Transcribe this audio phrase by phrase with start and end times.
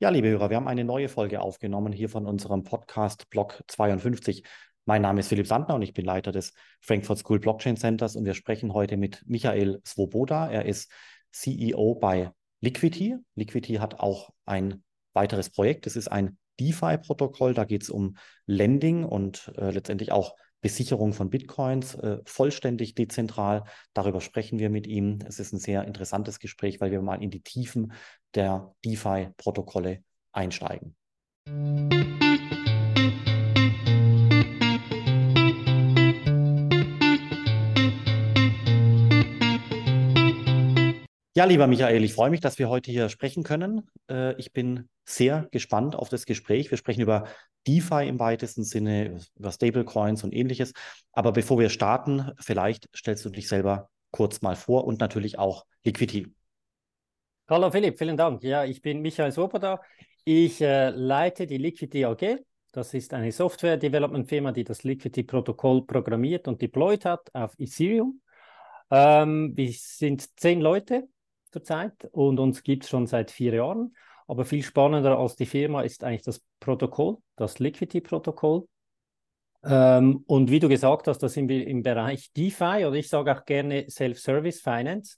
[0.00, 4.44] Ja, liebe Hörer, wir haben eine neue Folge aufgenommen hier von unserem Podcast Block 52.
[4.84, 8.24] Mein Name ist Philipp Sandner und ich bin Leiter des Frankfurt School Blockchain Centers und
[8.24, 10.52] wir sprechen heute mit Michael Svoboda.
[10.52, 10.92] Er ist
[11.32, 12.30] CEO bei
[12.60, 13.16] Liquidity.
[13.34, 14.84] Liquidity hat auch ein
[15.14, 15.84] weiteres Projekt.
[15.88, 17.54] Es ist ein DeFi-Protokoll.
[17.54, 23.64] Da geht es um Lending und äh, letztendlich auch Besicherung von Bitcoins, äh, vollständig dezentral.
[23.94, 25.20] Darüber sprechen wir mit ihm.
[25.26, 27.92] Es ist ein sehr interessantes Gespräch, weil wir mal in die Tiefen
[28.34, 30.02] der DeFi-Protokolle
[30.32, 30.96] einsteigen.
[41.38, 43.88] Ja, lieber Michael, ich freue mich, dass wir heute hier sprechen können.
[44.10, 46.70] Äh, ich bin sehr gespannt auf das Gespräch.
[46.70, 47.24] Wir sprechen über
[47.66, 50.72] DeFi im weitesten Sinne, über Stablecoins und ähnliches.
[51.12, 55.64] Aber bevor wir starten, vielleicht stellst du dich selber kurz mal vor und natürlich auch
[55.84, 56.32] Liquidity.
[57.48, 58.42] Hallo Philipp, vielen Dank.
[58.42, 59.80] Ja, ich bin Michael Swoboda.
[60.24, 62.38] Ich äh, leite die Liquidity AG.
[62.72, 68.20] Das ist eine Software-Development-Firma, die das Liquidity-Protokoll programmiert und deployed hat auf Ethereum.
[68.90, 71.08] Ähm, wir sind zehn Leute
[71.50, 73.94] zurzeit und uns gibt es schon seit vier Jahren.
[74.28, 78.68] Aber viel spannender als die Firma ist eigentlich das Protokoll, das Liquidity-Protokoll.
[79.64, 83.34] Ähm, und wie du gesagt hast, da sind wir im Bereich DeFi oder ich sage
[83.34, 85.16] auch gerne Self-Service Finance.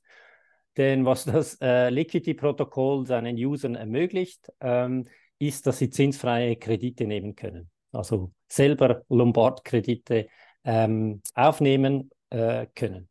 [0.76, 5.08] Denn was das äh, Liquidity-Protokoll seinen Usern ermöglicht, ähm,
[5.40, 7.68] ist, dass sie zinsfreie Kredite nehmen können.
[7.92, 10.28] Also selber Lombard-Kredite
[10.64, 13.08] ähm, aufnehmen äh, können.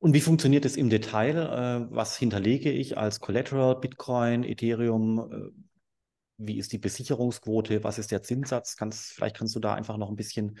[0.00, 1.36] Und wie funktioniert es im Detail?
[1.36, 5.30] Äh, was hinterlege ich als Collateral, Bitcoin, Ethereum?
[5.30, 5.62] Äh,
[6.38, 7.84] wie ist die Besicherungsquote?
[7.84, 8.76] Was ist der Zinssatz?
[8.76, 10.58] Kannst, vielleicht kannst du da einfach noch ein bisschen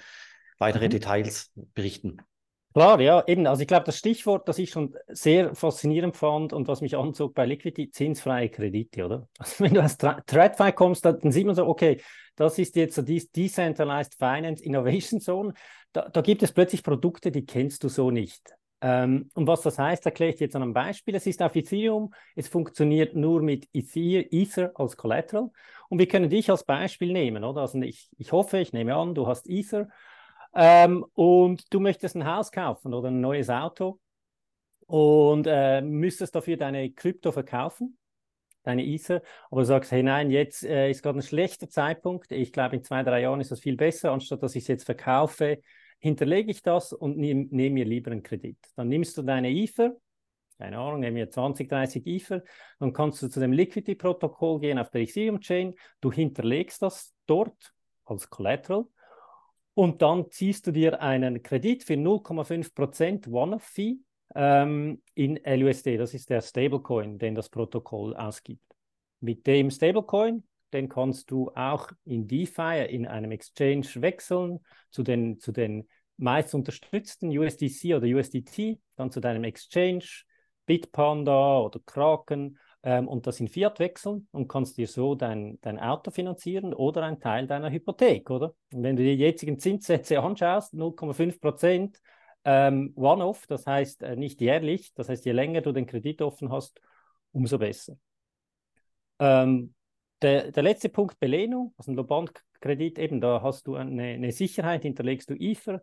[0.58, 0.90] weitere mhm.
[0.90, 2.18] Details berichten.
[2.74, 3.46] Klar, ja, eben.
[3.46, 7.34] Also ich glaube, das Stichwort, das ich schon sehr faszinierend fand und was mich anzog
[7.34, 9.28] bei Liquidity, zinsfreie Kredite, oder?
[9.38, 12.00] Also wenn du als TradFi kommst, dann sieht man so, okay,
[12.36, 15.54] das ist jetzt so die Decentralized Finance Innovation Zone.
[15.92, 18.54] Da, da gibt es plötzlich Produkte, die kennst du so nicht.
[18.82, 21.14] Ähm, und was das heißt, erkläre ich dir jetzt an einem Beispiel.
[21.14, 25.50] Es ist auf Ethereum, es funktioniert nur mit Ether, Ether als Collateral.
[25.88, 27.62] Und wir können dich als Beispiel nehmen, oder?
[27.62, 29.88] Also ich, ich hoffe, ich nehme an, du hast Ether
[30.54, 34.00] ähm, und du möchtest ein Haus kaufen oder ein neues Auto
[34.86, 37.98] und äh, müsstest dafür deine Krypto verkaufen,
[38.62, 42.32] deine Ether, aber du sagst, hey nein, jetzt äh, ist gerade ein schlechter Zeitpunkt.
[42.32, 44.84] Ich glaube, in zwei, drei Jahren ist das viel besser, anstatt dass ich es jetzt
[44.84, 45.60] verkaufe
[46.00, 48.58] hinterlege ich das und nehme nehm mir lieber einen Kredit.
[48.74, 49.96] Dann nimmst du deine Ether,
[50.58, 52.42] keine Ahnung, nehmen wir 20, 30 Ether,
[52.78, 57.72] dann kannst du zu dem Liquidity-Protokoll gehen auf der Ethereum-Chain, du hinterlegst das dort
[58.04, 58.86] als Collateral
[59.74, 63.98] und dann ziehst du dir einen Kredit für 0,5% One-Off-Fee
[64.34, 65.96] ähm, in LUSD.
[65.96, 68.64] Das ist der Stablecoin, den das Protokoll ausgibt.
[69.20, 74.60] Mit dem Stablecoin den kannst du auch in DeFi, in einem Exchange wechseln
[74.90, 80.04] zu den, zu den meist unterstützten USDC oder USDT, dann zu deinem Exchange,
[80.66, 85.78] Bitpanda oder Kraken ähm, und das in Fiat wechseln und kannst dir so dein, dein
[85.78, 88.54] Auto finanzieren oder einen Teil deiner Hypothek, oder?
[88.72, 92.00] Und wenn du die jetzigen Zinssätze anschaust, 0,5 Prozent
[92.44, 96.50] ähm, One-Off, das heißt äh, nicht jährlich, das heißt, je länger du den Kredit offen
[96.52, 96.80] hast,
[97.32, 97.96] umso besser.
[99.18, 99.74] Ähm,
[100.22, 104.82] der, der letzte Punkt, Belehnung, also ein Low-Bond-Kredit, eben, da hast du eine, eine Sicherheit,
[104.82, 105.82] hinterlegst du Ether.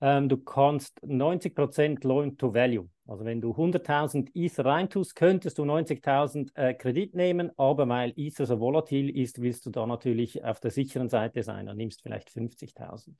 [0.00, 2.88] Ähm, du kannst 90% Loan to Value.
[3.06, 8.46] Also wenn du 100.000 Ether reintust, könntest du 90.000 äh, Kredit nehmen, aber weil Ether
[8.46, 12.28] so volatil ist, willst du da natürlich auf der sicheren Seite sein und nimmst vielleicht
[12.28, 13.14] 50.000.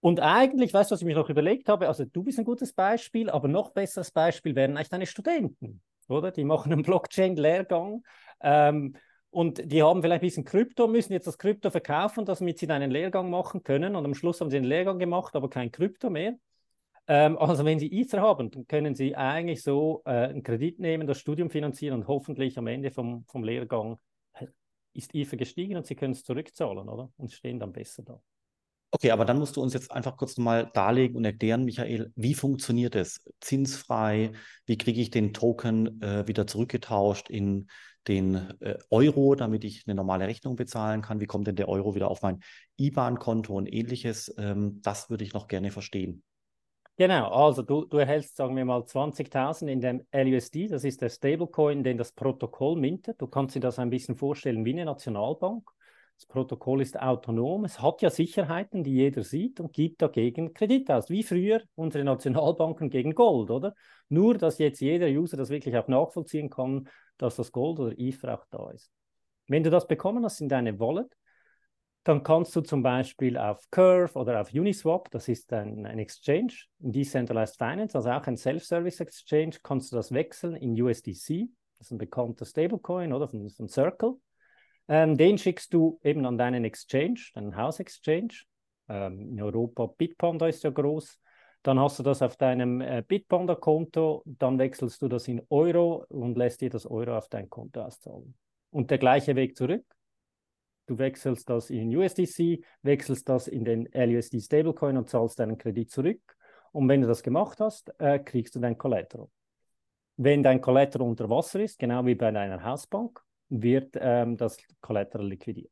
[0.00, 1.86] Und eigentlich, weißt du, was ich mir noch überlegt habe?
[1.86, 6.32] Also du bist ein gutes Beispiel, aber noch besseres Beispiel wären eigentlich deine Studenten, oder?
[6.32, 8.02] Die machen einen Blockchain-Lehrgang.
[8.40, 8.96] Ähm,
[9.32, 12.90] und die haben vielleicht ein bisschen Krypto, müssen jetzt das Krypto verkaufen, damit sie einen
[12.90, 13.96] Lehrgang machen können.
[13.96, 16.36] Und am Schluss haben sie einen Lehrgang gemacht, aber kein Krypto mehr.
[17.08, 21.06] Ähm, also wenn sie Ether haben, dann können sie eigentlich so äh, einen Kredit nehmen,
[21.06, 23.98] das Studium finanzieren und hoffentlich am Ende vom, vom Lehrgang
[24.34, 24.48] äh,
[24.92, 27.10] ist Ether gestiegen und sie können es zurückzahlen, oder?
[27.16, 28.20] Und stehen dann besser da.
[28.94, 32.34] Okay, aber dann musst du uns jetzt einfach kurz mal darlegen und erklären, Michael, wie
[32.34, 33.24] funktioniert es?
[33.40, 34.32] Zinsfrei,
[34.66, 37.68] wie kriege ich den Token äh, wieder zurückgetauscht in
[38.06, 41.20] den äh, Euro, damit ich eine normale Rechnung bezahlen kann.
[41.20, 42.40] Wie kommt denn der Euro wieder auf mein
[42.76, 44.34] IBAN-Konto und ähnliches?
[44.36, 46.22] Ähm, das würde ich noch gerne verstehen.
[46.98, 51.08] Genau, also du, du erhältst, sagen wir mal, 20.000 in dem LUSD, das ist der
[51.08, 53.22] Stablecoin, den das Protokoll mintet.
[53.22, 55.66] Du kannst dir das ein bisschen vorstellen wie eine Nationalbank.
[56.22, 57.64] Das Protokoll ist autonom.
[57.64, 62.04] Es hat ja Sicherheiten, die jeder sieht und gibt dagegen Kredit aus, wie früher unsere
[62.04, 63.74] Nationalbanken gegen Gold, oder?
[64.08, 66.88] Nur, dass jetzt jeder User das wirklich auch nachvollziehen kann,
[67.18, 68.92] dass das Gold oder Ether auch da ist.
[69.48, 71.12] Wenn du das bekommen hast in deine Wallet,
[72.04, 76.52] dann kannst du zum Beispiel auf Curve oder auf Uniswap, das ist ein, ein Exchange,
[76.78, 81.48] in Decentralized Finance, also auch ein Self-Service Exchange, kannst du das wechseln in USDC.
[81.78, 84.18] Das ist ein bekannter Stablecoin oder von, von Circle.
[84.88, 88.44] Ähm, den schickst du eben an deinen Exchange, deinen House-Exchange.
[88.88, 91.18] Ähm, in Europa Bitpanda ist ja groß.
[91.62, 96.36] Dann hast du das auf deinem äh, Bitpanda-Konto, dann wechselst du das in Euro und
[96.36, 98.34] lässt dir das Euro auf dein Konto auszahlen.
[98.70, 99.84] Und der gleiche Weg zurück.
[100.86, 105.90] Du wechselst das in USDC, wechselst das in den LUSD Stablecoin und zahlst deinen Kredit
[105.90, 106.20] zurück.
[106.72, 109.28] Und wenn du das gemacht hast, äh, kriegst du dein Collateral.
[110.16, 113.22] Wenn dein Collateral unter Wasser ist, genau wie bei deiner Hausbank,
[113.60, 115.70] wird ähm, das Collateral liquidiert.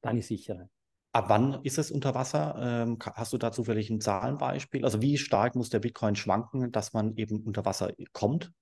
[0.00, 0.68] Deine Sicherheit.
[1.12, 2.54] Ab wann ist es unter Wasser?
[2.58, 4.84] Ähm, hast du da zufällig ein Zahlenbeispiel?
[4.84, 8.52] Also wie stark muss der Bitcoin schwanken, dass man eben unter Wasser kommt?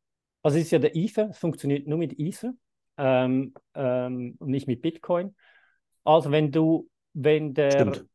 [0.42, 2.54] Also es ist ja der Ether, es funktioniert nur mit Ether
[2.96, 5.34] ähm, ähm, und nicht mit Bitcoin.
[6.04, 8.06] Also wenn du, wenn der, Stimmt.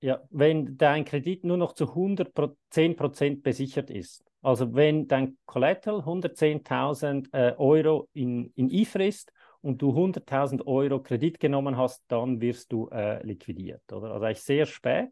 [0.00, 7.32] ja, wenn dein Kredit nur noch zu 110% besichert ist, also wenn dein Collateral 110.000
[7.32, 12.88] äh, Euro in, in ist und du 100.000 Euro Kredit genommen hast, dann wirst du
[12.88, 14.12] äh, liquidiert, oder?
[14.12, 15.10] Also eigentlich sehr spät,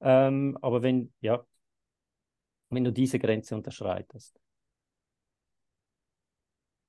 [0.00, 1.42] ähm, aber wenn, ja,
[2.68, 4.38] wenn du diese Grenze unterschreitest.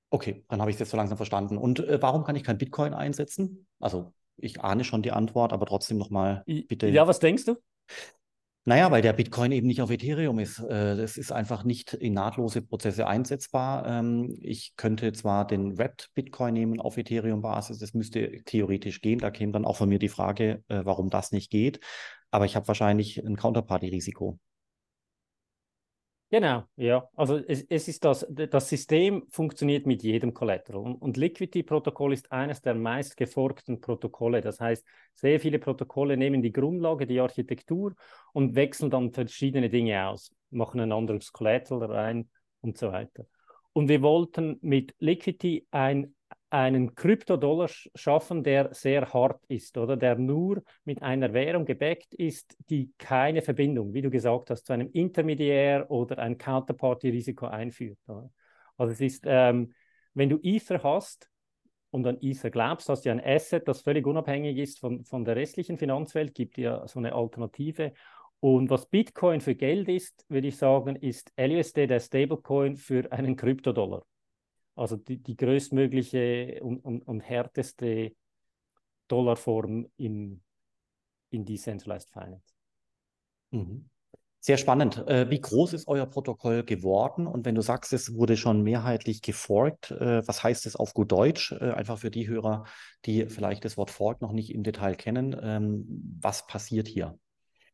[0.09, 1.57] Okay, dann habe ich es jetzt so langsam verstanden.
[1.57, 3.65] Und äh, warum kann ich kein Bitcoin einsetzen?
[3.79, 6.87] Also ich ahne schon die Antwort, aber trotzdem nochmal bitte.
[6.89, 7.55] Ja, was denkst du?
[8.63, 10.59] Naja, weil der Bitcoin eben nicht auf Ethereum ist.
[10.59, 13.87] Äh, das ist einfach nicht in nahtlose Prozesse einsetzbar.
[13.87, 19.17] Ähm, ich könnte zwar den Wrapped Bitcoin nehmen auf Ethereum-Basis, das müsste theoretisch gehen.
[19.17, 21.79] Da käme dann auch von mir die Frage, äh, warum das nicht geht.
[22.29, 24.39] Aber ich habe wahrscheinlich ein Counterparty-Risiko.
[26.33, 27.09] Genau, ja.
[27.17, 30.81] Also es, es, ist das, das System funktioniert mit jedem Collateral.
[30.81, 34.39] Und, und Liquidity-Protokoll ist eines der meistgefolgten Protokolle.
[34.39, 37.95] Das heißt, sehr viele Protokolle nehmen die Grundlage, die Architektur
[38.31, 42.29] und wechseln dann verschiedene Dinge aus, machen ein anderes Collateral rein
[42.61, 43.25] und so weiter.
[43.73, 46.15] Und wir wollten mit Liquidity ein
[46.51, 52.57] einen Kryptodollar schaffen, der sehr hart ist oder der nur mit einer Währung gebackt ist,
[52.69, 57.97] die keine Verbindung, wie du gesagt hast, zu einem Intermediär oder ein Counterparty-Risiko einführt.
[58.05, 58.29] Oder?
[58.77, 59.73] Also es ist, ähm,
[60.13, 61.29] wenn du Ether hast
[61.89, 65.37] und an Ether glaubst, hast du ein Asset, das völlig unabhängig ist von, von der
[65.37, 67.93] restlichen Finanzwelt, gibt dir so eine Alternative.
[68.41, 73.37] Und was Bitcoin für Geld ist, würde ich sagen, ist LUSD der Stablecoin für einen
[73.37, 74.03] Kryptodollar
[74.81, 78.13] also die, die größtmögliche und, und, und härteste
[79.07, 80.41] Dollarform in,
[81.29, 82.53] in Decentralized Finance.
[83.51, 83.89] Mhm.
[84.39, 84.97] Sehr spannend.
[85.07, 87.27] Äh, wie groß ist euer Protokoll geworden?
[87.27, 91.11] Und wenn du sagst, es wurde schon mehrheitlich geforkt, äh, was heißt es auf gut
[91.11, 91.51] Deutsch?
[91.51, 92.63] Äh, einfach für die Hörer,
[93.05, 95.39] die vielleicht das Wort Fork noch nicht im Detail kennen.
[95.39, 97.17] Ähm, was passiert hier?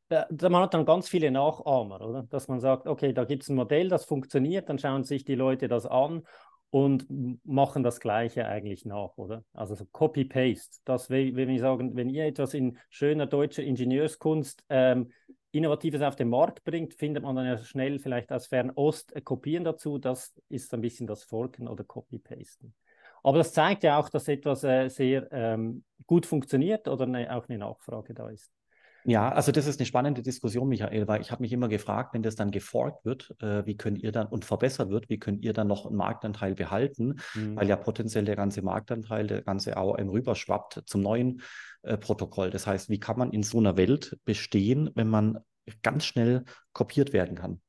[0.09, 2.23] man hat dann ganz viele Nachahmer, oder?
[2.23, 5.35] Dass man sagt, okay, da gibt es ein Modell, das funktioniert, dann schauen sich die
[5.35, 6.23] Leute das an
[6.69, 7.07] und
[7.45, 9.43] machen das Gleiche eigentlich nach, oder?
[9.53, 10.79] Also so Copy-Paste.
[10.85, 15.11] Das, wenn wir sagen, wenn ihr etwas in schöner deutscher Ingenieurskunst ähm,
[15.51, 19.97] Innovatives auf den Markt bringt, findet man dann ja schnell vielleicht aus Fernost Kopien dazu.
[19.97, 22.73] Das ist ein bisschen das Forken oder Copy-Pasten.
[23.23, 27.47] Aber das zeigt ja auch, dass etwas äh, sehr ähm, gut funktioniert oder ne, auch
[27.47, 28.51] eine Nachfrage da ist.
[29.09, 32.23] Ja, also das ist eine spannende Diskussion, Michael, weil ich habe mich immer gefragt, wenn
[32.23, 35.53] das dann geforkt wird, äh, wie könnt ihr dann und verbessert wird, wie könnt ihr
[35.53, 37.55] dann noch einen Marktanteil behalten, mhm.
[37.55, 41.41] weil ja potenziell der ganze Marktanteil, der ganze AOM rüberschwappt zum neuen
[41.83, 42.49] äh, Protokoll.
[42.49, 45.39] Das heißt, wie kann man in so einer Welt bestehen, wenn man
[45.83, 47.61] ganz schnell kopiert werden kann?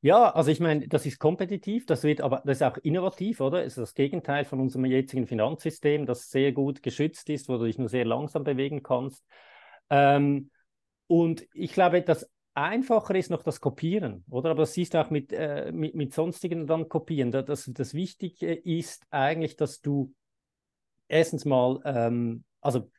[0.00, 3.64] Ja, also ich meine, das ist kompetitiv, das wird aber das ist auch innovativ, oder?
[3.64, 7.64] Es ist das Gegenteil von unserem jetzigen Finanzsystem, das sehr gut geschützt ist, wo du
[7.64, 9.24] dich nur sehr langsam bewegen kannst.
[9.92, 10.50] Ähm,
[11.06, 14.50] und ich glaube, das einfacher ist noch das Kopieren, oder?
[14.50, 17.30] Aber das siehst du auch mit, äh, mit, mit sonstigen dann Kopieren.
[17.30, 20.14] Das, das Wichtige ist eigentlich, dass du
[21.08, 22.90] erstens mal, ähm, also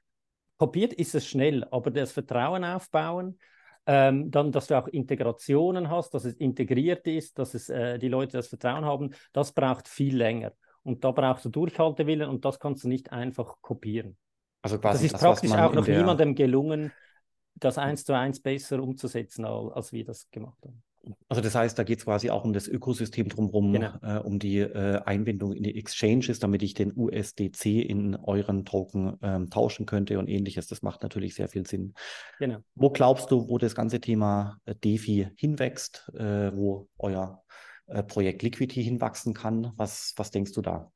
[0.58, 3.40] kopiert ist es schnell, aber das Vertrauen aufbauen,
[3.88, 8.08] ähm, dann, dass du auch Integrationen hast, dass es integriert ist, dass es, äh, die
[8.08, 10.54] Leute das Vertrauen haben, das braucht viel länger.
[10.84, 14.16] Und da brauchst du Durchhaltewillen und das kannst du nicht einfach kopieren.
[14.64, 15.98] Also quasi das ist das, praktisch auch noch der...
[16.00, 16.92] niemandem gelungen,
[17.56, 20.82] das eins zu eins besser umzusetzen, als wir das gemacht haben.
[21.28, 23.92] Also das heißt, da geht es quasi auch um das Ökosystem drumherum, Genau.
[24.02, 29.18] äh, um die äh, Einbindung in die Exchanges, damit ich den USDC in euren Token
[29.22, 30.68] ähm, tauschen könnte und ähnliches.
[30.68, 31.94] Das macht natürlich sehr viel Sinn.
[32.40, 32.60] Genau.
[32.76, 37.44] Wo glaubst du, wo das ganze Thema äh, DeFi hinwächst, äh, wo euer
[37.88, 39.74] äh, Projekt Liquidity hinwachsen kann?
[39.76, 40.90] Was, was denkst du da?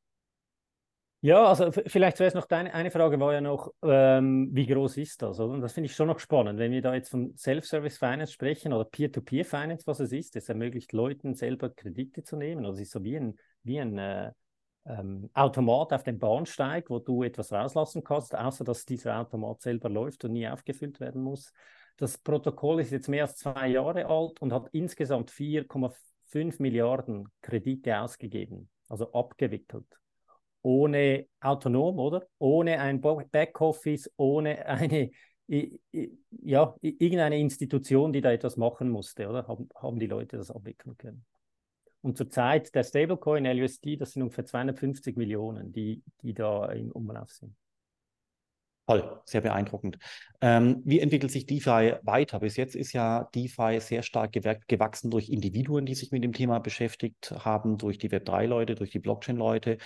[1.21, 5.23] Ja, also vielleicht zuerst noch deine eine Frage war ja noch, ähm, wie groß ist
[5.23, 5.39] das?
[5.39, 8.71] Und das finde ich schon noch spannend, wenn wir da jetzt von Self-Service Finance sprechen
[8.71, 10.35] oder Peer-to-Peer Finance, was es ist.
[10.35, 12.65] Es ermöglicht Leuten selber Kredite zu nehmen.
[12.65, 14.31] Also es ist so wie ein, wie ein äh,
[14.85, 19.89] ähm, Automat auf dem Bahnsteig, wo du etwas rauslassen kannst, außer dass dieser Automat selber
[19.89, 21.51] läuft und nie aufgefüllt werden muss.
[21.97, 27.99] Das Protokoll ist jetzt mehr als zwei Jahre alt und hat insgesamt 4,5 Milliarden Kredite
[27.99, 29.87] ausgegeben, also abgewickelt
[30.67, 32.27] ohne autonom, oder?
[32.39, 35.11] Ohne ein Backoffice, ohne eine,
[35.47, 39.47] ja, irgendeine Institution, die da etwas machen musste, oder?
[39.47, 41.25] Haben, haben die Leute das abwickeln können.
[42.01, 47.31] Und zurzeit der Stablecoin LUSD, das sind ungefähr 250 Millionen, die, die da im Umlauf
[47.31, 47.55] sind.
[48.87, 49.97] Toll, sehr beeindruckend.
[50.39, 52.39] Ähm, wie entwickelt sich DeFi weiter?
[52.39, 56.59] Bis jetzt ist ja DeFi sehr stark gewachsen durch Individuen, die sich mit dem Thema
[56.59, 59.77] beschäftigt haben, durch die Web3-Leute, durch die Blockchain-Leute.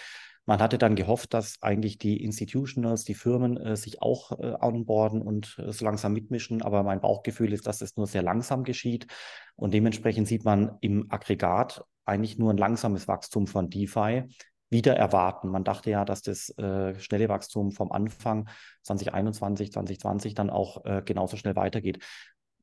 [0.46, 5.24] Man hatte dann gehofft, dass eigentlich die Institutionals, die Firmen äh, sich auch äh, onboarden
[5.24, 6.62] und äh, so langsam mitmischen.
[6.62, 9.08] Aber mein Bauchgefühl ist, dass es nur sehr langsam geschieht.
[9.55, 14.25] Und dementsprechend sieht man im Aggregat eigentlich nur ein langsames Wachstum von DeFi
[14.71, 15.49] wieder erwarten.
[15.49, 18.49] Man dachte ja, dass das äh, schnelle Wachstum vom Anfang
[18.83, 21.99] 2021, 2020 dann auch äh, genauso schnell weitergeht.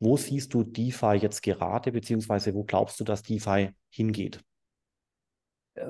[0.00, 4.40] Wo siehst du DeFi jetzt gerade, beziehungsweise wo glaubst du, dass DeFi hingeht?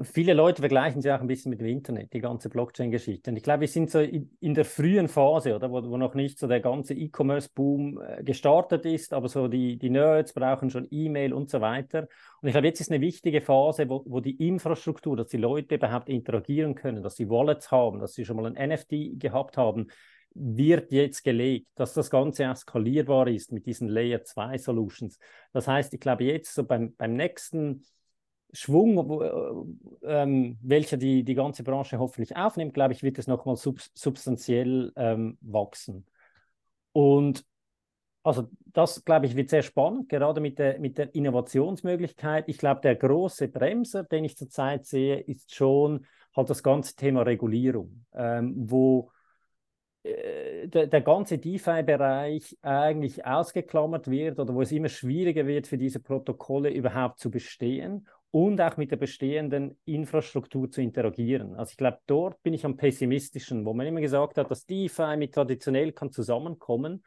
[0.03, 3.31] Viele Leute vergleichen sie auch ein bisschen mit dem Internet, die ganze Blockchain-Geschichte.
[3.31, 6.15] Und ich glaube, wir sind so in, in der frühen Phase, oder, wo, wo noch
[6.15, 10.87] nicht so der ganze E-Commerce-Boom äh, gestartet ist, aber so die, die Nerds brauchen schon
[10.91, 12.09] E-Mail und so weiter.
[12.41, 15.77] Und ich glaube, jetzt ist eine wichtige Phase, wo, wo die Infrastruktur, dass die Leute
[15.77, 19.89] überhaupt interagieren können, dass sie Wallets haben, dass sie schon mal ein NFT gehabt haben,
[20.35, 25.19] wird jetzt gelegt, dass das Ganze auch skalierbar ist mit diesen Layer 2 Solutions.
[25.53, 27.85] Das heißt, ich glaube, jetzt so beim, beim nächsten
[28.53, 29.21] Schwung,
[30.03, 33.81] äh, ähm, welcher die, die ganze Branche hoffentlich aufnimmt, glaube ich, wird es nochmal sub
[33.95, 36.07] substanziell ähm, wachsen.
[36.93, 37.45] Und
[38.23, 42.45] also das, glaube ich, wird sehr spannend, gerade mit der, mit der Innovationsmöglichkeit.
[42.49, 47.23] Ich glaube, der große Bremser, den ich zurzeit sehe, ist schon halt das ganze Thema
[47.23, 49.11] Regulierung, ähm, wo
[50.03, 55.79] äh, der, der ganze DeFi-Bereich eigentlich ausgeklammert wird oder wo es immer schwieriger wird, für
[55.79, 61.55] diese Protokolle überhaupt zu bestehen und auch mit der bestehenden Infrastruktur zu interagieren.
[61.55, 65.17] Also ich glaube, dort bin ich am pessimistischen, wo man immer gesagt hat, dass DeFi
[65.17, 67.05] mit traditionell kann zusammenkommen.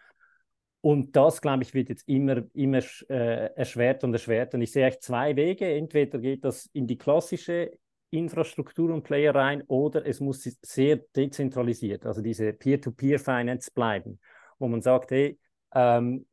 [0.82, 4.56] Und das, glaube ich, wird jetzt immer, immer äh, erschwert und erschwert.
[4.56, 5.72] Und ich sehe eigentlich zwei Wege.
[5.72, 7.72] Entweder geht das in die klassische
[8.12, 14.20] Infrastruktur und Player rein oder es muss sehr dezentralisiert, also diese Peer-to-Peer-Finance bleiben,
[14.60, 15.40] wo man sagt, hey,
[15.74, 16.26] ähm,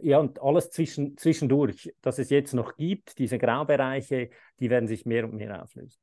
[0.00, 5.04] ja, und alles zwischen, zwischendurch, dass es jetzt noch gibt, diese Graubereiche, die werden sich
[5.04, 5.98] mehr und mehr auflösen.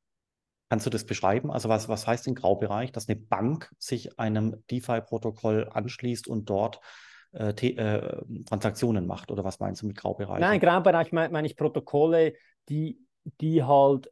[0.70, 1.52] Kannst du das beschreiben?
[1.52, 6.80] Also was, was heißt im Graubereich, dass eine Bank sich einem DeFi-Protokoll anschließt und dort
[7.34, 9.32] äh, äh, Transaktionen macht?
[9.32, 10.40] Oder was meinst du mit Graubereich?
[10.40, 12.34] Nein, Graubereich meine mein ich Protokolle,
[12.70, 13.00] die,
[13.42, 14.10] die halt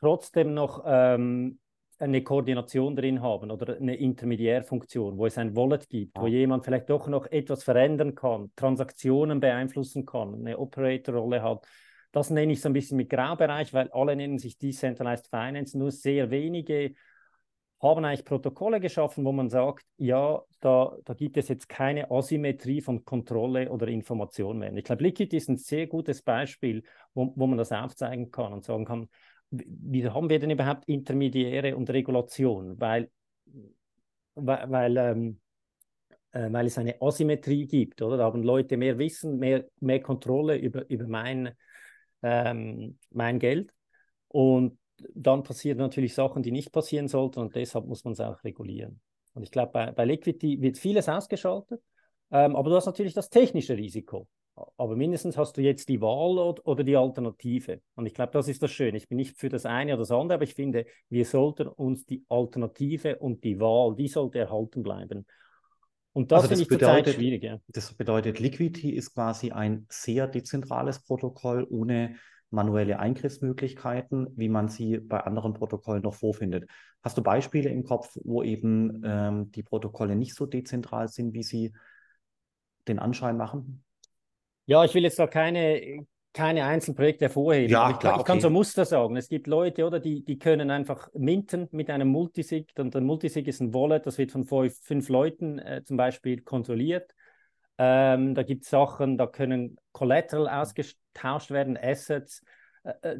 [0.00, 1.58] trotzdem noch ähm,
[1.98, 6.22] eine Koordination drin haben oder eine Intermediärfunktion, wo es ein Wallet gibt, ja.
[6.22, 11.66] wo jemand vielleicht doch noch etwas verändern kann, Transaktionen beeinflussen kann, eine Operator-Rolle hat.
[12.12, 15.90] Das nenne ich so ein bisschen mit Graubereich, weil alle nennen sich Decentralized Finance, nur
[15.90, 16.94] sehr wenige
[17.80, 22.80] haben eigentlich Protokolle geschaffen, wo man sagt, ja, da, da gibt es jetzt keine Asymmetrie
[22.80, 24.74] von Kontrolle oder Information mehr.
[24.74, 26.82] Ich glaube, Liquid ist ein sehr gutes Beispiel,
[27.14, 29.08] wo, wo man das aufzeigen kann und sagen kann,
[29.50, 32.80] wie haben wir denn überhaupt Intermediäre und Regulation?
[32.80, 33.10] Weil,
[34.34, 35.40] weil, weil, ähm,
[36.32, 38.16] äh, weil es eine Asymmetrie gibt, oder?
[38.18, 41.54] Da haben Leute mehr Wissen, mehr, mehr Kontrolle über, über mein,
[42.22, 43.72] ähm, mein Geld.
[44.28, 44.78] Und
[45.14, 49.00] dann passieren natürlich Sachen, die nicht passieren sollten und deshalb muss man es auch regulieren.
[49.34, 51.80] Und ich glaube, bei, bei Liquidity wird vieles ausgeschaltet,
[52.30, 54.28] ähm, aber du hast natürlich das technische Risiko.
[54.76, 57.80] Aber mindestens hast du jetzt die Wahl oder die Alternative.
[57.94, 58.96] Und ich glaube, das ist das Schöne.
[58.96, 62.06] Ich bin nicht für das eine oder das andere, aber ich finde, wir sollten uns
[62.06, 65.26] die Alternative und die Wahl, die sollte erhalten bleiben.
[66.12, 67.42] Und das, also das finde ich zurzeit schwierig.
[67.44, 67.60] Ja.
[67.68, 72.16] Das bedeutet, Liquidity ist quasi ein sehr dezentrales Protokoll ohne
[72.50, 76.68] manuelle Eingriffsmöglichkeiten, wie man sie bei anderen Protokollen noch vorfindet.
[77.02, 81.42] Hast du Beispiele im Kopf, wo eben ähm, die Protokolle nicht so dezentral sind, wie
[81.42, 81.72] sie
[82.88, 83.84] den Anschein machen?
[84.68, 87.72] Ja, ich will jetzt da keine keine einzelnen Projekte hervorheben.
[87.72, 88.42] Ja, ich, klar, ich, kann okay.
[88.42, 89.16] so Muster sagen.
[89.16, 92.70] Es gibt Leute, oder, die, die können einfach minten mit einem Multisig.
[92.78, 96.42] Und ein Multisig ist ein Wallet, das wird von fünf, fünf Leuten äh, zum Beispiel
[96.42, 97.12] kontrolliert.
[97.78, 102.42] Ähm, da gibt es Sachen, da können Collateral ausgetauscht werden, Assets,
[102.84, 103.18] äh, äh,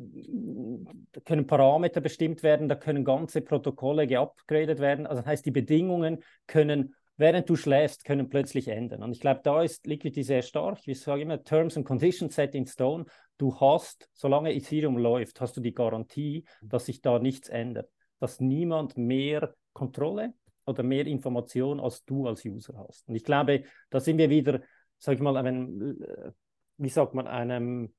[1.13, 5.07] da können Parameter bestimmt werden, da können ganze Protokolle geupgradet werden.
[5.07, 9.03] Also das heißt, die Bedingungen können während du schläfst, können plötzlich ändern.
[9.03, 10.79] Und ich glaube, da ist Liquidity sehr stark.
[10.87, 13.05] Ich sage immer, Terms and Conditions set in stone.
[13.37, 17.91] Du hast, solange Ethereum läuft, hast du die Garantie, dass sich da nichts ändert.
[18.21, 20.33] Dass niemand mehr Kontrolle
[20.65, 23.09] oder mehr Information als du als User hast.
[23.09, 24.61] Und ich glaube, da sind wir wieder,
[24.99, 26.31] sage ich mal, einem, äh,
[26.79, 27.93] wie sagt man, einem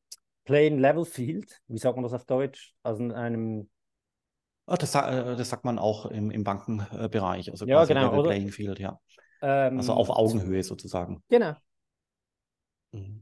[0.45, 2.73] Plain Level Field, wie sagt man das auf Deutsch?
[2.83, 3.69] Also einem
[4.69, 8.29] Ah, das, äh, das, sagt man auch im, im Bankenbereich, also ja, genau, Level oder?
[8.29, 8.99] Playing Field, ja.
[9.41, 11.23] Ähm, Also auf Augenhöhe sozusagen.
[11.29, 11.55] Genau.
[12.93, 13.19] Mhm.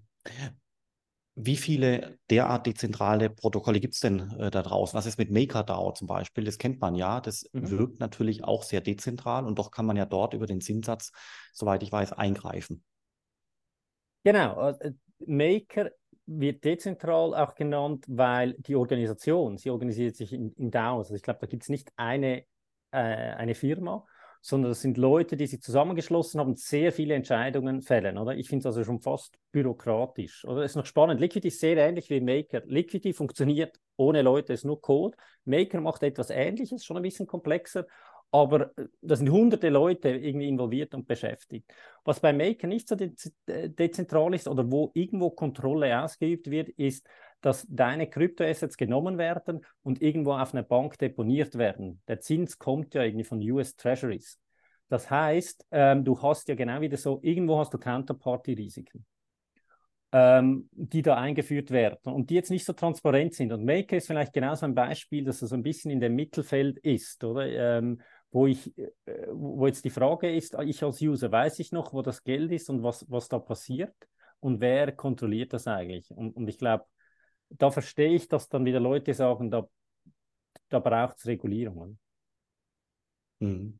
[1.39, 4.97] Wie viele derart dezentrale Protokolle gibt es denn äh, da draußen?
[4.97, 6.43] Was ist mit MakerDAO zum Beispiel?
[6.43, 7.21] Das kennt man ja.
[7.21, 7.67] Das Mhm.
[7.77, 11.11] wirkt natürlich auch sehr dezentral und doch kann man ja dort über den Zinssatz,
[11.53, 12.83] soweit ich weiß, eingreifen.
[14.23, 14.93] Genau, äh,
[15.25, 15.91] Maker
[16.25, 21.07] wird dezentral auch genannt, weil die Organisation, sie organisiert sich in, in DAOs.
[21.07, 22.43] Also ich glaube, da gibt es nicht eine,
[22.91, 24.05] äh, eine Firma,
[24.41, 28.35] sondern das sind Leute, die sich zusammengeschlossen haben, sehr viele Entscheidungen fällen, oder?
[28.35, 30.61] Ich finde es also schon fast bürokratisch, oder?
[30.61, 31.19] Das ist noch spannend.
[31.19, 32.61] Liquidity ist sehr ähnlich wie Maker.
[32.65, 35.17] Liquidity funktioniert ohne Leute, ist nur Code.
[35.45, 37.85] Maker macht etwas Ähnliches, schon ein bisschen komplexer,
[38.31, 41.71] aber äh, da sind hunderte Leute irgendwie involviert und beschäftigt.
[42.03, 43.13] Was bei Maker nicht so de
[43.47, 47.05] dezentral ist oder wo irgendwo Kontrolle ausgeübt wird, ist,
[47.41, 52.01] dass deine Kryptoassets genommen werden und irgendwo auf einer Bank deponiert werden.
[52.07, 54.39] Der Zins kommt ja irgendwie von US Treasuries.
[54.89, 59.05] Das heißt, ähm, du hast ja genau wieder so, irgendwo hast du Counterparty-Risiken
[60.11, 63.51] ähm, die da eingeführt werden und die jetzt nicht so transparent sind.
[63.51, 66.79] Und Maker ist vielleicht genauso ein Beispiel, dass er so ein bisschen in dem Mittelfeld
[66.79, 67.45] ist, oder?
[67.47, 68.01] Ähm,
[68.31, 68.87] wo ich, äh,
[69.31, 72.69] wo jetzt die Frage ist, ich als User, weiß ich noch, wo das Geld ist
[72.69, 73.95] und was, was da passiert
[74.39, 76.11] und wer kontrolliert das eigentlich?
[76.11, 76.85] Und, und ich glaube,
[77.49, 79.67] da verstehe ich, dass dann wieder Leute sagen, da,
[80.69, 81.99] da braucht es Regulierungen.
[83.39, 83.79] Mhm.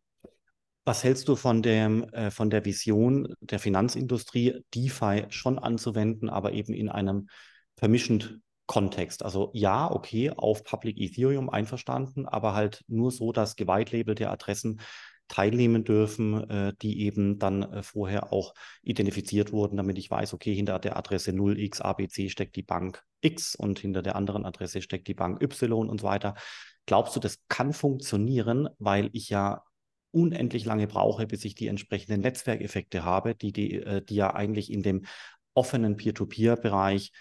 [0.85, 6.53] Was hältst du von, dem, äh, von der Vision der Finanzindustrie, DeFi schon anzuwenden, aber
[6.53, 7.27] eben in einem
[7.75, 9.23] Permissioned Kontext?
[9.23, 14.79] Also ja, okay, auf Public Ethereum einverstanden, aber halt nur so, dass gewitelabelte Adressen
[15.27, 20.53] teilnehmen dürfen, äh, die eben dann äh, vorher auch identifiziert wurden, damit ich weiß, okay,
[20.53, 25.13] hinter der Adresse 0xabc steckt die Bank X und hinter der anderen Adresse steckt die
[25.13, 26.35] Bank Y und so weiter.
[26.85, 29.63] Glaubst du, das kann funktionieren, weil ich ja
[30.11, 34.71] unendlich lange brauche, bis ich die entsprechenden Netzwerkeffekte habe, die, die, äh, die ja eigentlich
[34.71, 35.05] in dem
[35.53, 37.11] offenen Peer-to-Peer-Bereich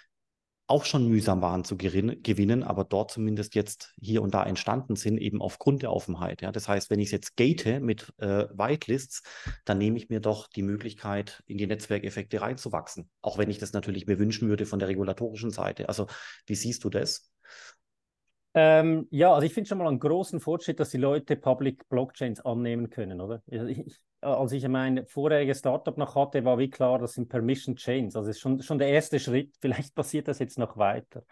[0.69, 5.19] auch schon mühsam waren zu gewinnen, aber dort zumindest jetzt hier und da entstanden sind,
[5.19, 6.43] eben aufgrund der Offenheit.
[6.43, 6.51] Ja?
[6.51, 9.23] Das heißt, wenn ich es jetzt gate mit äh, Whitelists,
[9.65, 13.09] dann nehme ich mir doch die Möglichkeit, in die Netzwerkeffekte reinzuwachsen.
[13.23, 15.89] Auch wenn ich das natürlich mir wünschen würde von der regulatorischen Seite.
[15.89, 16.07] Also,
[16.47, 17.31] wie siehst du das?
[18.55, 22.41] Ähm, ja, also ich finde schon mal einen großen Fortschritt, dass die Leute Public Blockchains
[22.41, 23.43] annehmen können, oder?
[23.47, 28.17] Ich, als ich mein vorheriges Startup noch hatte, war wie klar, das sind Permission Chains.
[28.17, 29.55] Also ist schon, schon der erste Schritt.
[29.61, 31.25] Vielleicht passiert das jetzt noch weiter.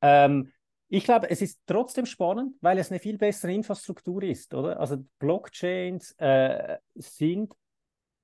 [0.00, 0.52] Ähm,
[0.88, 4.78] ich glaube, es ist trotzdem spannend, weil es eine viel bessere Infrastruktur ist, oder?
[4.78, 7.52] Also Blockchains äh, sind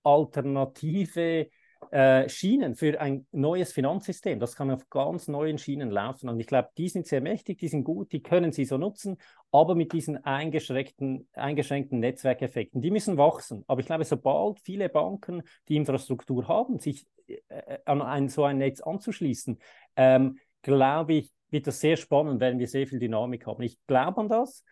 [0.02, 1.48] alternative
[1.90, 4.38] äh, Schienen für ein neues Finanzsystem.
[4.38, 6.28] Das kann auf ganz neuen Schienen laufen.
[6.28, 9.16] Und ich glaube, die sind sehr mächtig, die sind gut, die können sie so nutzen,
[9.50, 12.80] aber mit diesen eingeschränkten, eingeschränkten Netzwerkeffekten.
[12.80, 13.64] Die müssen wachsen.
[13.66, 18.58] Aber ich glaube, sobald viele Banken die Infrastruktur haben, sich äh, an ein, so ein
[18.58, 19.58] Netz anzuschließen,
[19.96, 23.62] ähm, glaube ich, wird das sehr spannend, werden wir sehr viel Dynamik haben.
[23.62, 24.64] Ich glaube an das.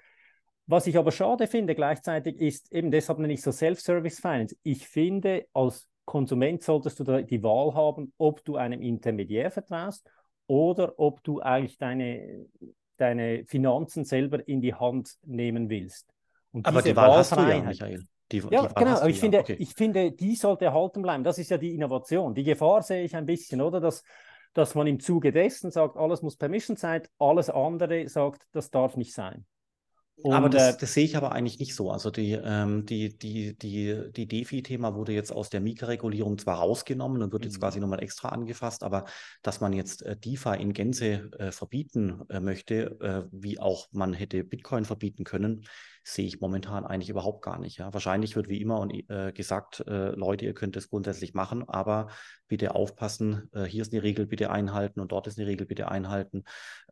[0.67, 4.55] Was ich aber schade finde gleichzeitig ist, eben deshalb nenne ich so Self-Service Finance.
[4.63, 10.11] Ich finde, als Konsument solltest du die Wahl haben, ob du einem Intermediär vertraust
[10.47, 12.47] oder ob du eigentlich deine,
[12.97, 16.11] deine Finanzen selber in die Hand nehmen willst.
[16.51, 18.05] Und aber die Wahl hast du ja, Michael.
[18.33, 19.21] Die, ja, die genau, aber ich, ja.
[19.21, 19.57] finde, okay.
[19.59, 21.25] ich finde, die sollte erhalten bleiben.
[21.25, 22.35] Das ist ja die Innovation.
[22.35, 23.79] Die Gefahr sehe ich ein bisschen, oder?
[23.79, 24.03] Dass,
[24.55, 28.97] dass man im Zuge dessen sagt, alles muss Permission sein, alles andere sagt, das darf
[28.97, 29.45] nicht sein.
[30.21, 31.93] Und, aber das, äh, das, sehe ich aber eigentlich nicht so.
[31.93, 37.23] Also die, ähm, die, die, die, die DeFi-Thema wurde jetzt aus der Mika-Regulierung zwar rausgenommen
[37.23, 37.61] und wird jetzt mhm.
[37.61, 39.05] quasi nochmal extra angefasst, aber
[39.43, 44.13] dass man jetzt äh, DeFi in Gänze äh, verbieten äh, möchte, äh, wie auch man
[44.13, 45.65] hätte Bitcoin verbieten können,
[46.03, 47.79] sehe ich momentan eigentlich überhaupt gar nicht.
[47.79, 47.93] Ja.
[47.93, 52.09] Wahrscheinlich wird wie immer und, äh, gesagt, Leute, ihr könnt es grundsätzlich machen, aber
[52.49, 56.45] bitte aufpassen, hier ist eine Regel, bitte einhalten und dort ist eine Regel, bitte einhalten.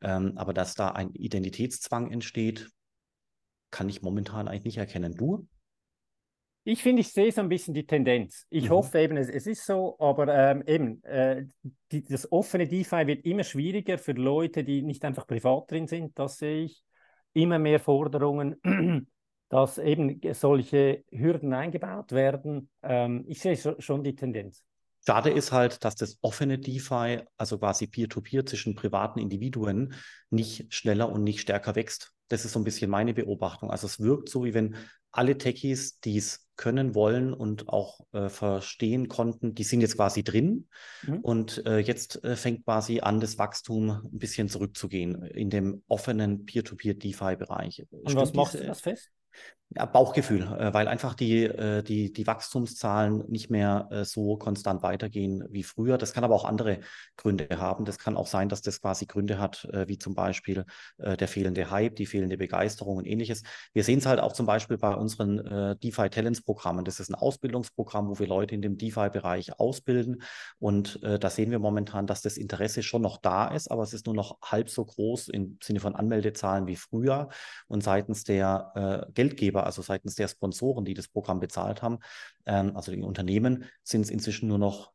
[0.02, 2.68] Ähm, aber dass da ein Identitätszwang entsteht,
[3.70, 5.14] kann ich momentan eigentlich nicht erkennen.
[5.14, 5.46] Du?
[6.68, 8.44] Ich finde, ich sehe so ein bisschen die Tendenz.
[8.50, 8.70] Ich mhm.
[8.70, 11.46] hoffe eben, es, es, ist so, aber ähm, eben, äh,
[11.92, 16.18] die, das offene DeFi wird immer schwieriger für Leute, die nicht einfach privat drin sind.
[16.18, 16.82] Das sehe ich.
[17.34, 18.56] Immer mehr Forderungen,
[19.48, 22.68] dass eben solche Hürden eingebaut werden.
[22.82, 24.64] Ähm, ich sehe schon die Tendenz.
[25.06, 29.94] Schade ist halt, dass das offene DeFi, also quasi Peer-to-Peer -Peer zwischen privaten Individuen,
[30.30, 32.15] nicht schneller und nicht stärker wächst.
[32.28, 33.70] Das ist so ein bisschen meine Beobachtung.
[33.70, 34.76] Also es wirkt so, wie wenn
[35.12, 40.24] alle Techies, die es können wollen und auch äh, verstehen konnten, die sind jetzt quasi
[40.24, 40.68] drin.
[41.06, 41.20] Mhm.
[41.20, 46.44] Und äh, jetzt äh, fängt quasi an, das Wachstum ein bisschen zurückzugehen in dem offenen
[46.46, 47.86] Peer-to-Peer-DeFi-Bereich.
[47.90, 49.10] Und was machst du das fest?
[49.70, 54.84] Ja, Bauchgefühl, äh, weil einfach die, äh, die, die Wachstumszahlen nicht mehr äh, so konstant
[54.84, 55.98] weitergehen wie früher.
[55.98, 56.78] Das kann aber auch andere
[57.16, 57.84] Gründe haben.
[57.84, 60.64] Das kann auch sein, dass das quasi Gründe hat, wie zum Beispiel
[60.98, 63.42] der fehlende Hype, die fehlende Begeisterung und ähnliches.
[63.72, 66.84] Wir sehen es halt auch zum Beispiel bei unseren DeFi Talents Programmen.
[66.84, 70.22] Das ist ein Ausbildungsprogramm, wo wir Leute in dem DeFi-Bereich ausbilden.
[70.58, 74.06] Und da sehen wir momentan, dass das Interesse schon noch da ist, aber es ist
[74.06, 77.28] nur noch halb so groß im Sinne von Anmeldezahlen wie früher.
[77.66, 81.98] Und seitens der Geldgeber Geldgeber, also seitens der Sponsoren, die das Programm bezahlt haben,
[82.46, 84.92] ähm, also die Unternehmen, sind es inzwischen nur noch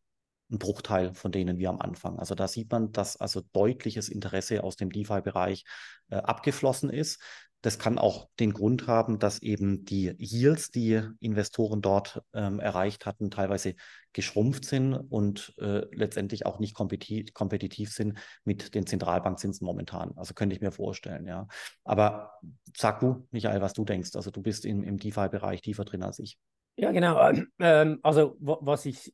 [0.51, 2.19] ein Bruchteil von denen wie am Anfang.
[2.19, 5.63] Also da sieht man, dass also deutliches Interesse aus dem DeFi-Bereich
[6.09, 7.21] äh, abgeflossen ist.
[7.61, 13.05] Das kann auch den Grund haben, dass eben die Yields, die Investoren dort ähm, erreicht
[13.05, 13.75] hatten, teilweise
[14.13, 20.11] geschrumpft sind und äh, letztendlich auch nicht kompetitiv, kompetitiv sind mit den Zentralbankzinsen momentan.
[20.15, 21.47] Also könnte ich mir vorstellen, ja.
[21.83, 22.33] Aber
[22.75, 24.15] sag du, Michael, was du denkst.
[24.15, 26.37] Also du bist im, im DeFi-Bereich tiefer drin als ich.
[26.77, 27.31] Ja, genau.
[27.59, 29.13] Ähm, also was ich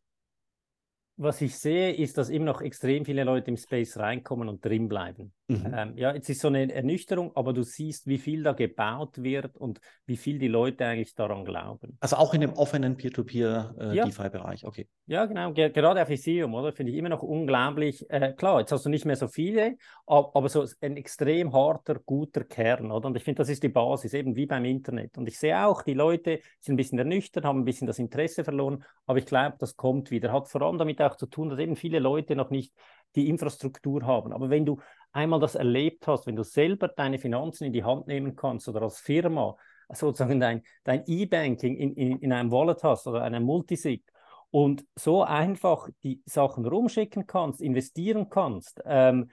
[1.17, 4.87] was ich sehe, ist, dass immer noch extrem viele Leute im Space reinkommen und drin
[4.87, 5.33] bleiben.
[5.47, 5.73] Mhm.
[5.73, 9.57] Ähm, ja, jetzt ist so eine Ernüchterung, aber du siehst, wie viel da gebaut wird
[9.57, 11.97] und wie viel die Leute eigentlich daran glauben.
[12.01, 14.67] Also auch in dem offenen Peer-to-Peer-DeFi-Bereich, äh, ja.
[14.67, 14.87] okay.
[15.07, 16.73] Ja, genau, Ge gerade auf Ethereum, oder?
[16.73, 18.05] Finde ich immer noch unglaublich.
[18.09, 21.95] Äh, klar, jetzt hast du nicht mehr so viele, aber, aber, so ein extrem harter,
[22.05, 23.07] guter Kern, oder?
[23.07, 25.17] Und ich finde, das ist die Basis, eben wie beim Internet.
[25.17, 28.43] Und ich sehe auch, die Leute sind ein bisschen ernüchtert, haben ein bisschen das Interesse
[28.43, 30.33] verloren, aber ich glaube, das kommt wieder.
[30.33, 32.73] Hat vor allem damit auch zu tun, dass eben viele Leute noch nicht
[33.15, 34.33] die Infrastruktur haben.
[34.33, 34.79] Aber wenn du
[35.11, 38.81] einmal das erlebt hast, wenn du selber deine Finanzen in die Hand nehmen kannst oder
[38.81, 39.55] als Firma
[39.89, 44.03] sozusagen dein, dein E-Banking in, in, in einem Wallet hast oder einem Multisig
[44.51, 49.31] und so einfach die Sachen rumschicken kannst, investieren kannst, ähm,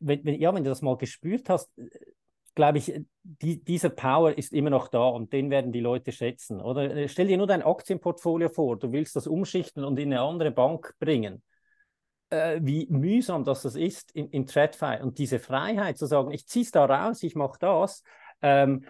[0.00, 1.70] wenn, wenn, ja, wenn du das mal gespürt hast,
[2.54, 6.60] glaube ich, die, dieser Power ist immer noch da und den werden die Leute schätzen.
[6.60, 10.50] Oder stell dir nur dein Aktienportfolio vor, du willst das umschichten und in eine andere
[10.50, 11.42] Bank bringen
[12.32, 15.02] äh, wie mühsam das, das ist in, in TradFi.
[15.02, 18.02] Und diese Freiheit zu sagen, ich ziehe es da raus, ich mache das,
[18.40, 18.86] ähm,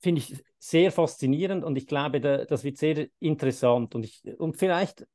[0.00, 3.94] finde ich sehr faszinierend und ich glaube, da, das wird sehr interessant.
[3.94, 5.06] Und, ich, und vielleicht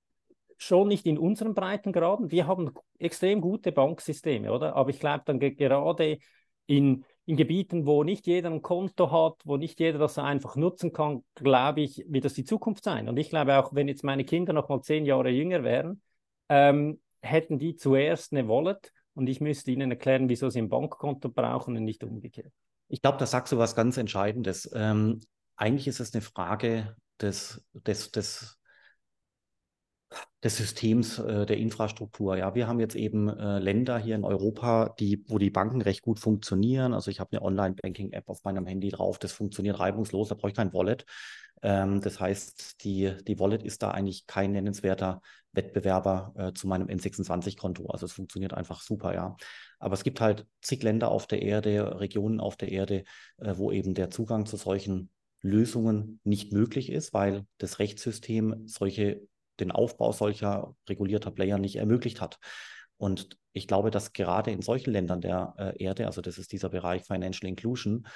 [0.58, 2.32] schon nicht in unseren Breitengraden.
[2.32, 4.76] Wir haben extrem gute Banksysteme, oder?
[4.76, 6.20] Aber ich glaube dann gerade
[6.68, 10.94] in, in Gebieten, wo nicht jeder ein Konto hat, wo nicht jeder das einfach nutzen
[10.94, 13.10] kann, glaube ich, wird das die Zukunft sein.
[13.10, 16.02] Und ich glaube auch, wenn jetzt meine Kinder noch mal zehn Jahre jünger wären,
[16.50, 21.30] ähm, hätten die zuerst eine Wallet und ich müsste ihnen erklären, wieso sie ein Bankkonto
[21.30, 22.54] brauchen und nicht umgekehrt.
[22.90, 24.70] Ich glaube, da sagst du was ganz Entscheidendes.
[24.74, 25.20] Ähm,
[25.56, 28.60] eigentlich ist es eine Frage des, des, des,
[30.44, 32.38] des Systems, äh, der Infrastruktur.
[32.38, 36.02] Ja, wir haben jetzt eben äh, Länder hier in Europa, die, wo die Banken recht
[36.02, 36.94] gut funktionieren.
[36.94, 40.56] Also ich habe eine Online-Banking-App auf meinem Handy drauf, das funktioniert reibungslos, da brauche ich
[40.56, 41.06] kein Wallet.
[41.62, 45.22] Ähm, das heißt, die, die Wallet ist da eigentlich kein nennenswerter
[45.54, 47.88] Wettbewerber äh, zu meinem N26-Konto.
[47.88, 49.36] Also es funktioniert einfach super, ja.
[49.80, 53.04] Aber es gibt halt zig Länder auf der Erde, Regionen auf der Erde,
[53.38, 55.10] äh, wo eben der Zugang zu solchen
[55.42, 59.22] Lösungen nicht möglich ist, weil das Rechtssystem solche,
[59.60, 62.40] den Aufbau solcher regulierter Player nicht ermöglicht hat.
[62.98, 66.70] Und ich glaube, dass gerade in solchen Ländern der äh, Erde, also das ist dieser
[66.70, 68.08] Bereich Financial Inclusion,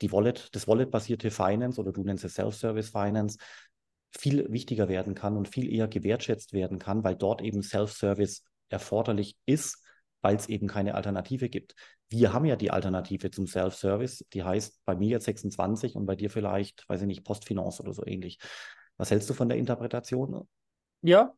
[0.00, 3.38] die Wallet, das Wallet-basierte Finance oder du nennst es Self-Service Finance,
[4.10, 9.36] viel wichtiger werden kann und viel eher gewertschätzt werden kann, weil dort eben Self-Service erforderlich
[9.46, 9.82] ist,
[10.20, 11.74] weil es eben keine Alternative gibt.
[12.08, 16.14] wir haben ja die Alternative zum Self-Service, die heißt bei mir jetzt 26 und bei
[16.14, 18.38] dir vielleicht, weiß ich nicht, Postfinance oder so ähnlich.
[19.02, 20.46] Was hältst du von der Interpretation?
[21.00, 21.34] Ja,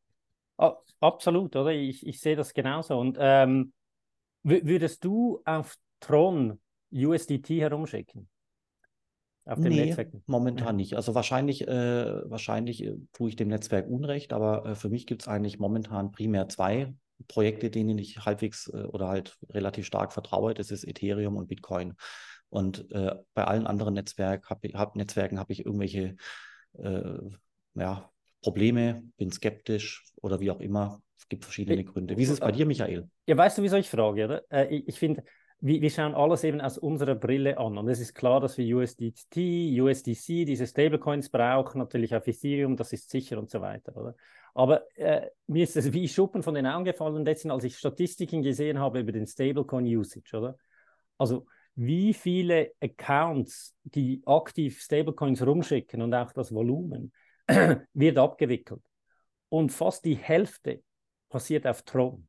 [1.00, 1.72] absolut, oder?
[1.72, 2.98] Ich, ich sehe das genauso.
[2.98, 3.72] Und ähm,
[4.42, 6.61] würdest du auf Tron
[6.92, 8.29] USDT herumschicken?
[9.46, 10.12] Auf dem nee, Netzwerk?
[10.27, 10.94] momentan nicht.
[10.94, 15.22] Also wahrscheinlich, äh, wahrscheinlich äh, tue ich dem Netzwerk Unrecht, aber äh, für mich gibt
[15.22, 16.94] es eigentlich momentan primär zwei
[17.29, 20.53] Projekte, denen ich halbwegs äh, oder halt relativ stark vertraue.
[20.53, 21.94] Das ist Ethereum und Bitcoin.
[22.50, 26.16] Und äh, bei allen anderen Netzwerk hab, hab, Netzwerken habe ich irgendwelche
[27.74, 28.10] ja,
[28.40, 31.00] Probleme, bin skeptisch oder wie auch immer.
[31.18, 32.16] Es gibt verschiedene Gründe.
[32.16, 33.08] Wie ist es bei dir, Michael?
[33.26, 34.24] Ja, weißt du, wieso ich frage?
[34.24, 34.70] Oder?
[34.70, 35.24] ich, ich finde,
[35.60, 37.78] wir, wir, schauen alles eben aus unserer Brille an.
[37.78, 42.92] Und es ist klar, dass wir USDT, USDC, diese Stablecoins brauchen, natürlich auf Ethereum, das
[42.92, 43.96] ist sicher und so weiter.
[43.96, 44.14] Oder?
[44.52, 48.42] Aber äh, mir ist es wie Schuppen von den Augen gefallen letztens, als ich Statistiken
[48.42, 50.58] gesehen habe über den Stablecoin-Usage, oder?
[51.16, 57.12] Also wie viele Accounts, die aktiv Stablecoins rumschicken und auch das Volumen,
[57.94, 58.83] wird abgewickelt.
[59.48, 60.83] Und fast die Hälfte
[61.28, 62.26] passiert auf Tron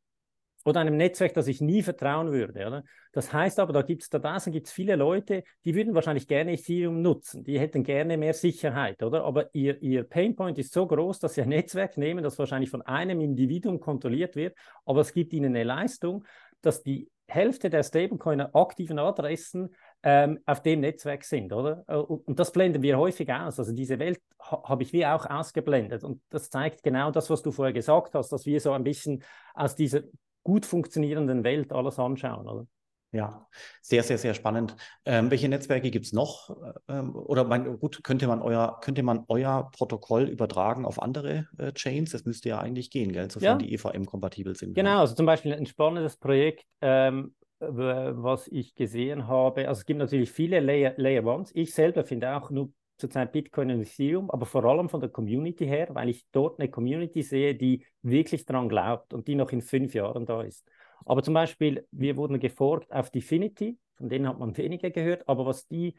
[0.66, 2.66] oder einem Netzwerk, das ich nie vertrauen würde.
[2.66, 2.84] Oder?
[3.14, 6.54] Das heißt aber, da gibt es da draußen gibt's viele Leute, die würden wahrscheinlich gerne
[6.54, 9.24] Ethereum nutzen, die hätten gerne mehr Sicherheit, oder?
[9.24, 12.82] Aber ihr, ihr Painpoint ist so groß, dass sie ein Netzwerk nehmen, das wahrscheinlich von
[12.82, 16.26] einem Individuum kontrolliert wird, aber es gibt ihnen eine Leistung,
[16.62, 21.84] dass die Hälfte der Stablecoiner aktiven Adressen ähm, auf dem Netzwerk sind, oder?
[21.88, 23.60] Äh, und das blenden wir häufig aus.
[23.60, 26.04] Also diese Welt ha habe ich wie auch ausgeblendet.
[26.04, 29.24] Und das zeigt genau das, was du vorher gesagt hast, dass wir so ein bisschen
[29.56, 30.02] aus dieser
[30.44, 32.68] gut funktionierenden Welt alles anschauen, oder?
[33.12, 33.48] Ja,
[33.82, 34.76] sehr, sehr, sehr spannend.
[35.06, 36.56] Ähm, welche Netzwerke gibt es noch?
[36.88, 41.72] Ähm, oder mein, gut, könnte man euer, könnte man euer Protokoll übertragen auf andere äh,
[41.72, 42.12] Chains?
[42.12, 43.32] Das müsste ja eigentlich gehen, gell?
[43.32, 43.66] sofern ja.
[43.66, 44.76] die EVM-kompatibel sind.
[44.76, 49.68] Genau, also zum Beispiel ein spannendes Projekt, ähm, was ich gesehen habe.
[49.68, 51.52] Also es gibt natürlich viele Layer, Layer Ones.
[51.56, 55.66] Ich selber finde auch nur zurzeit Bitcoin und Ethereum, aber vor allem von der Community
[55.66, 59.62] her, weil ich dort eine Community sehe, die wirklich daran glaubt und die noch in
[59.62, 60.66] fünf Jahren da ist.
[61.06, 65.46] Aber zum Beispiel, wir wurden gefolgt auf Definity, von denen hat man weniger gehört, aber
[65.46, 65.96] was die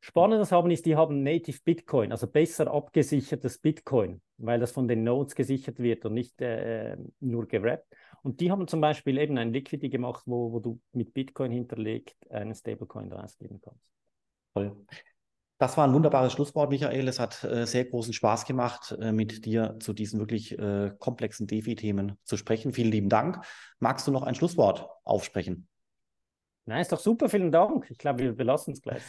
[0.00, 5.04] Spannendes haben, ist, die haben Native Bitcoin, also besser abgesichertes Bitcoin, weil das von den
[5.04, 7.86] Nodes gesichert wird und nicht äh, nur gerappt.
[8.22, 12.16] Und die haben zum Beispiel eben ein Liquidity gemacht, wo, wo du mit Bitcoin hinterlegt
[12.30, 13.84] einen Stablecoin rausgeben kannst.
[14.54, 14.76] Toll.
[15.58, 17.08] Das war ein wunderbares Schlusswort, Michael.
[17.08, 21.46] Es hat äh, sehr großen Spaß gemacht, äh, mit dir zu diesen wirklich äh, komplexen
[21.46, 22.72] DeFi-Themen zu sprechen.
[22.72, 23.42] Vielen lieben Dank.
[23.78, 25.66] Magst du noch ein Schlusswort aufsprechen?
[26.66, 27.30] Nein, ist doch super.
[27.30, 27.90] Vielen Dank.
[27.90, 29.02] Ich glaube, wir belassen es gleich.